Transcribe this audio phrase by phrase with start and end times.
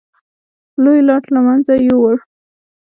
[0.83, 2.15] لوی لاټ له منځه یووړ.